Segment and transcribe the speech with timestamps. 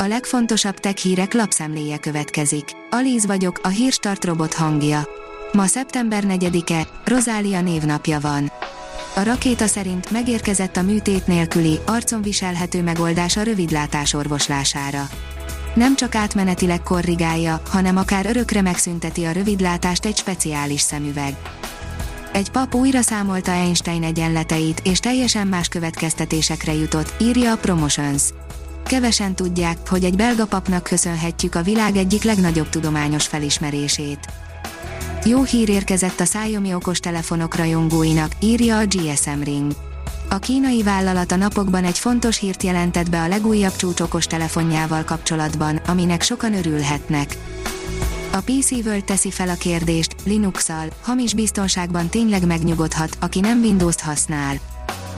[0.00, 2.64] A legfontosabb tech hírek lapszemléje következik.
[2.90, 5.08] Alíz vagyok, a hírstart robot hangja.
[5.52, 8.52] Ma szeptember 4-e, Rozália névnapja van.
[9.14, 15.08] A rakéta szerint megérkezett a műtét nélküli, arcon viselhető megoldás a rövidlátás orvoslására.
[15.74, 21.36] Nem csak átmenetileg korrigálja, hanem akár örökre megszünteti a rövidlátást egy speciális szemüveg.
[22.32, 28.22] Egy pap újra számolta Einstein egyenleteit, és teljesen más következtetésekre jutott, írja a Promotions.
[28.88, 34.18] Kevesen tudják, hogy egy belga papnak köszönhetjük a világ egyik legnagyobb tudományos felismerését.
[35.24, 39.72] Jó hír érkezett a Xiaomi okostelefonok rajongóinak, írja a GSM Ring.
[40.28, 45.76] A kínai vállalat a napokban egy fontos hírt jelentett be a legújabb csúcs okostelefonjával kapcsolatban,
[45.76, 47.36] aminek sokan örülhetnek.
[48.32, 54.00] A PC World teszi fel a kérdést, Linux-al, hamis biztonságban tényleg megnyugodhat, aki nem Windows-t
[54.00, 54.56] használ.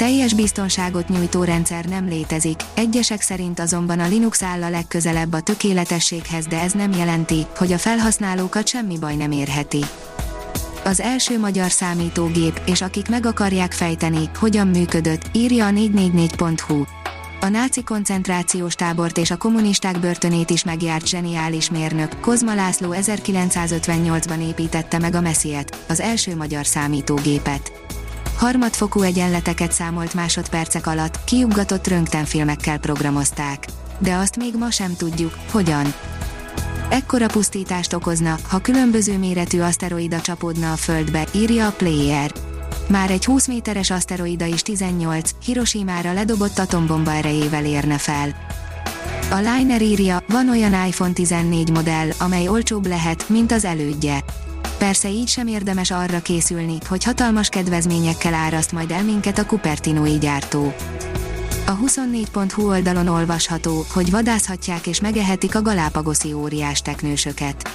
[0.00, 5.40] Teljes biztonságot nyújtó rendszer nem létezik, egyesek szerint azonban a Linux áll a legközelebb a
[5.40, 9.84] tökéletességhez, de ez nem jelenti, hogy a felhasználókat semmi baj nem érheti.
[10.84, 16.84] Az első magyar számítógép, és akik meg akarják fejteni, hogyan működött, írja a 444.hu.
[17.40, 24.48] A náci koncentrációs tábort és a kommunisták börtönét is megjárt zseniális mérnök, Kozma László 1958-ban
[24.48, 27.72] építette meg a Messiet, az első magyar számítógépet
[28.40, 33.66] harmadfokú egyenleteket számolt másodpercek alatt, kiuggatott röntgenfilmekkel programozták.
[33.98, 35.94] De azt még ma sem tudjuk, hogyan.
[36.88, 42.32] Ekkora pusztítást okozna, ha különböző méretű aszteroida csapódna a Földbe, írja a Player.
[42.88, 48.34] Már egy 20 méteres aszteroida is 18, Hiroshima-ra ledobott atombomba erejével érne fel.
[49.30, 54.24] A Liner írja, van olyan iPhone 14 modell, amely olcsóbb lehet, mint az elődje.
[54.80, 60.18] Persze így sem érdemes arra készülni, hogy hatalmas kedvezményekkel áraszt majd el minket a Cupertino
[60.18, 60.74] gyártó.
[61.66, 67.70] A 24.hu oldalon olvasható, hogy vadászhatják és megehetik a galápagoszi óriás teknősöket.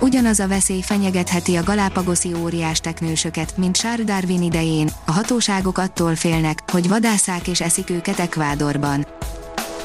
[0.00, 6.14] Ugyanaz a veszély fenyegetheti a galápagoszi óriás teknősöket, mint Charles Darwin idején, a hatóságok attól
[6.14, 9.06] félnek, hogy vadászák és eszik őket Ekvádorban.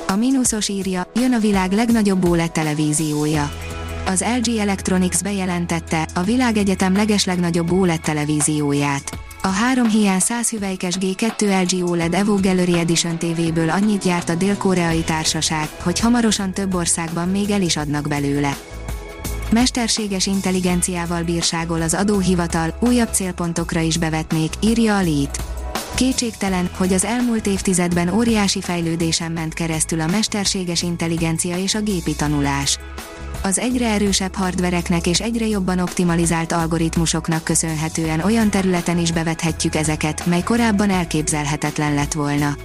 [0.07, 3.51] A mínuszos írja, jön a világ legnagyobb OLED televíziója
[4.05, 9.17] az LG Electronics bejelentette a világegyetem legeslegnagyobb OLED televízióját.
[9.41, 14.35] A három hiány 100 hüvelykes G2 LG OLED Evo Gallery Edition TV-ből annyit gyárt a
[14.35, 18.57] dél-koreai társaság, hogy hamarosan több országban még el is adnak belőle.
[19.51, 25.43] Mesterséges intelligenciával bírságol az adóhivatal, újabb célpontokra is bevetnék, írja a Lít.
[25.95, 32.15] Kétségtelen, hogy az elmúlt évtizedben óriási fejlődésen ment keresztül a mesterséges intelligencia és a gépi
[32.15, 32.79] tanulás
[33.45, 40.25] az egyre erősebb hardvereknek és egyre jobban optimalizált algoritmusoknak köszönhetően olyan területen is bevethetjük ezeket,
[40.25, 42.57] mely korábban elképzelhetetlen lett volna.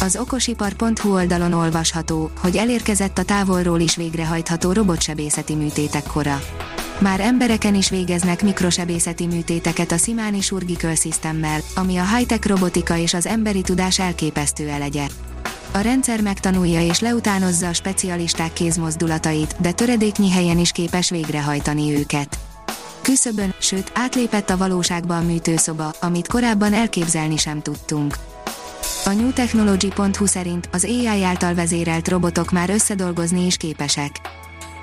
[0.00, 6.40] Az okosipar.hu oldalon olvasható, hogy elérkezett a távolról is végrehajtható robotsebészeti műtétek kora.
[6.98, 13.14] Már embereken is végeznek mikrosebészeti műtéteket a Simani Surgical Systemmel, ami a high-tech robotika és
[13.14, 15.06] az emberi tudás elképesztő elegye.
[15.72, 22.38] A rendszer megtanulja és leutánozza a specialisták kézmozdulatait, de töredéknyi helyen is képes végrehajtani őket.
[23.02, 28.14] Küszöbön, sőt, átlépett a valóságba a műtőszoba, amit korábban elképzelni sem tudtunk.
[29.04, 34.20] A newtechnology.hu szerint az AI által vezérelt robotok már összedolgozni is képesek.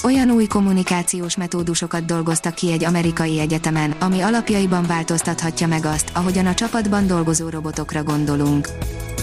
[0.04, 6.46] Olyan új kommunikációs metódusokat dolgoztak ki egy amerikai egyetemen, ami alapjaiban változtathatja meg azt, ahogyan
[6.46, 8.68] a csapatban dolgozó robotokra gondolunk.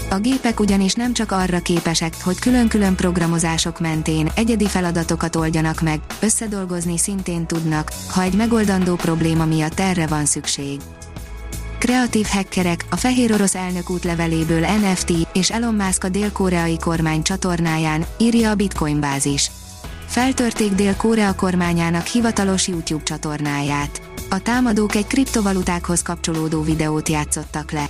[0.09, 5.99] A gépek ugyanis nem csak arra képesek, hogy külön-külön programozások mentén egyedi feladatokat oldjanak meg,
[6.19, 10.81] összedolgozni szintén tudnak, ha egy megoldandó probléma miatt erre van szükség.
[11.77, 18.05] Kreatív hackerek, a fehér orosz elnök útleveléből NFT és Elon Musk a dél-koreai kormány csatornáján,
[18.17, 19.51] írja a Bitcoin bázis.
[20.05, 24.01] Feltörték Dél-Korea kormányának hivatalos YouTube csatornáját.
[24.29, 27.89] A támadók egy kriptovalutákhoz kapcsolódó videót játszottak le.